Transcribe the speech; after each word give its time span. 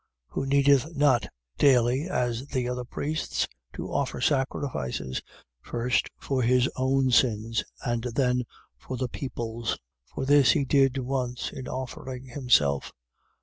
Who 0.29 0.47
needeth 0.47 0.95
not 0.97 1.27
daily 1.59 2.09
(as 2.09 2.47
the 2.47 2.67
other 2.67 2.83
priests) 2.83 3.47
to 3.73 3.91
offer 3.93 4.19
sacrifices, 4.19 5.21
first 5.61 6.07
for 6.19 6.41
his 6.41 6.67
own 6.75 7.11
sins, 7.11 7.63
and 7.85 8.05
then 8.05 8.45
for 8.79 8.97
the 8.97 9.07
people's: 9.09 9.77
for 10.15 10.25
this 10.25 10.53
he 10.53 10.65
did 10.65 10.97
once, 10.97 11.51
in 11.53 11.67
offering 11.67 12.25
himself. 12.29 12.91